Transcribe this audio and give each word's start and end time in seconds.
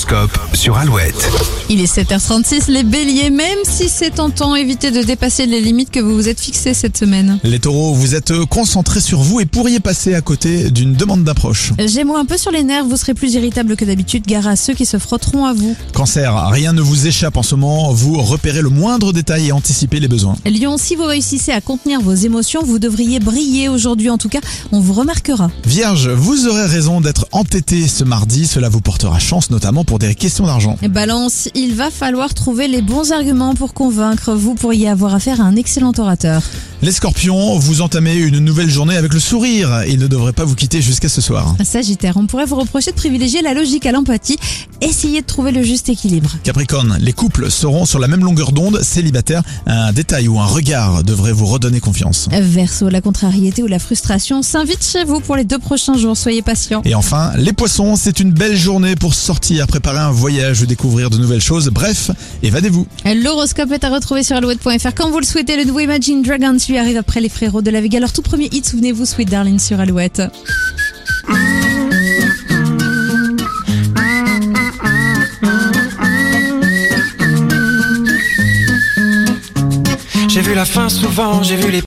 l'horoscope 0.00 0.38
sur 0.54 0.76
Alouette. 0.76 1.30
Il 1.68 1.80
est 1.80 1.96
7h36, 1.96 2.70
les 2.70 2.82
béliers, 2.82 3.30
même 3.30 3.58
si 3.64 3.88
c'est 3.88 4.10
tentant, 4.10 4.54
évitez 4.54 4.90
de 4.90 5.02
dépasser 5.02 5.46
les 5.46 5.60
limites 5.60 5.90
que 5.90 6.00
vous 6.00 6.14
vous 6.14 6.28
êtes 6.28 6.40
fixées 6.40 6.74
cette 6.74 6.96
semaine. 6.96 7.38
Les 7.44 7.58
taureaux, 7.58 7.94
vous 7.94 8.14
êtes 8.14 8.32
concentrés 8.46 9.00
sur 9.00 9.20
vous 9.20 9.40
et 9.40 9.46
pourriez 9.46 9.80
passer 9.80 10.14
à 10.14 10.20
côté 10.20 10.70
d'une 10.70 10.94
demande 10.94 11.24
d'approche. 11.24 11.72
Gémeaux 11.78 12.16
un 12.16 12.24
peu 12.24 12.36
sur 12.36 12.50
les 12.50 12.62
nerfs, 12.62 12.84
vous 12.84 12.96
serez 12.96 13.14
plus 13.14 13.34
irritable 13.34 13.76
que 13.76 13.84
d'habitude, 13.84 14.26
gare 14.26 14.46
à 14.46 14.56
ceux 14.56 14.74
qui 14.74 14.86
se 14.86 14.98
frotteront 14.98 15.44
à 15.44 15.52
vous. 15.52 15.76
Cancer, 15.92 16.48
rien 16.48 16.72
ne 16.72 16.80
vous 16.80 17.06
échappe 17.06 17.36
en 17.36 17.42
ce 17.42 17.54
moment, 17.54 17.92
vous 17.92 18.20
repérez 18.20 18.62
le 18.62 18.70
moindre 18.70 19.12
détail 19.12 19.48
et 19.48 19.52
anticipez 19.52 20.00
les 20.00 20.08
besoins. 20.08 20.36
Lion, 20.46 20.76
si 20.78 20.96
vous 20.96 21.04
réussissez 21.04 21.52
à 21.52 21.60
contenir 21.60 22.00
vos 22.00 22.14
émotions, 22.14 22.62
vous 22.64 22.78
devriez 22.78 23.20
briller 23.20 23.68
aujourd'hui, 23.68 24.10
en 24.10 24.18
tout 24.18 24.28
cas, 24.28 24.40
on 24.72 24.80
vous 24.80 24.94
remarquera. 24.94 25.50
Vierge, 25.64 26.08
vous 26.08 26.46
aurez 26.46 26.66
raison 26.66 27.00
d'être 27.00 27.26
entêté 27.32 27.86
ce 27.86 28.04
mardi, 28.04 28.46
cela 28.46 28.68
vous 28.68 28.80
portera 28.80 29.18
chance 29.18 29.50
notamment 29.50 29.84
pour 29.84 29.89
des 29.98 30.14
questions 30.14 30.46
d'argent. 30.46 30.76
Balance, 30.88 31.48
il 31.54 31.74
va 31.74 31.90
falloir 31.90 32.34
trouver 32.34 32.68
les 32.68 32.82
bons 32.82 33.12
arguments 33.12 33.54
pour 33.54 33.74
convaincre, 33.74 34.34
vous 34.34 34.54
pourriez 34.54 34.88
avoir 34.88 35.14
affaire 35.14 35.40
à 35.40 35.44
un 35.44 35.56
excellent 35.56 35.92
orateur. 35.98 36.42
Les 36.82 36.92
scorpions, 36.92 37.58
vous 37.58 37.82
entamez 37.82 38.14
une 38.14 38.38
nouvelle 38.38 38.70
journée 38.70 38.96
avec 38.96 39.12
le 39.12 39.20
sourire, 39.20 39.84
il 39.86 39.98
ne 39.98 40.06
devrait 40.06 40.32
pas 40.32 40.44
vous 40.44 40.54
quitter 40.54 40.80
jusqu'à 40.80 41.08
ce 41.08 41.20
soir. 41.20 41.54
Sagittaire, 41.64 42.16
on 42.16 42.26
pourrait 42.26 42.46
vous 42.46 42.56
reprocher 42.56 42.90
de 42.90 42.96
privilégier 42.96 43.42
la 43.42 43.54
logique 43.54 43.86
à 43.86 43.92
l'empathie, 43.92 44.38
essayez 44.80 45.20
de 45.20 45.26
trouver 45.26 45.52
le 45.52 45.62
juste 45.62 45.88
équilibre. 45.88 46.30
Capricorne, 46.42 46.98
les 47.00 47.12
couples 47.12 47.50
seront 47.50 47.84
sur 47.84 47.98
la 47.98 48.08
même 48.08 48.24
longueur 48.24 48.52
d'onde, 48.52 48.80
célibataire, 48.82 49.42
un 49.66 49.92
détail 49.92 50.28
ou 50.28 50.40
un 50.40 50.46
regard 50.46 51.04
devrait 51.04 51.32
vous 51.32 51.46
redonner 51.46 51.80
confiance. 51.80 52.28
Verseau, 52.30 52.88
la 52.88 53.00
contrariété 53.00 53.62
ou 53.62 53.66
la 53.66 53.78
frustration 53.78 54.42
s'invite 54.42 54.84
chez 54.84 55.04
vous 55.04 55.20
pour 55.20 55.36
les 55.36 55.44
deux 55.44 55.58
prochains 55.58 55.96
jours, 55.96 56.16
soyez 56.16 56.42
patient. 56.42 56.82
Et 56.84 56.94
enfin, 56.94 57.32
les 57.36 57.52
poissons, 57.52 57.96
c'est 57.96 58.20
une 58.20 58.32
belle 58.32 58.56
journée 58.56 58.96
pour 58.96 59.14
sortir, 59.14 59.66
préparer 59.66 59.98
un 59.98 60.10
voyage 60.10 60.62
ou 60.62 60.66
découvrir 60.66 61.10
de 61.10 61.18
nouvelles 61.18 61.40
choses. 61.40 61.68
Bref, 61.68 62.10
évadez-vous. 62.42 62.86
L'horoscope 63.04 63.72
est 63.72 63.84
à 63.84 63.90
retrouver 63.90 64.22
sur 64.22 64.36
alouette.fr 64.36 64.94
quand 64.94 65.10
vous 65.10 65.18
le 65.20 65.26
souhaitez. 65.26 65.56
Le 65.56 65.64
nouveau 65.64 65.80
Imagine 65.80 66.22
Dragons 66.22 66.56
lui 66.68 66.78
arrive 66.78 66.96
après 66.96 67.20
les 67.20 67.28
frérots 67.28 67.62
de 67.62 67.70
la 67.70 67.80
Vega. 67.80 68.00
Leur 68.00 68.12
tout 68.12 68.22
premier 68.22 68.48
hit, 68.52 68.66
souvenez-vous, 68.66 69.04
Sweet 69.06 69.30
Darling 69.30 69.58
sur 69.58 69.80
Alouette. 69.80 70.22
J'ai 80.32 80.42
vu 80.42 80.54
la 80.54 80.64
fin 80.64 80.88
souvent, 80.88 81.42
j'ai 81.42 81.56
vu 81.56 81.72
les 81.72 81.78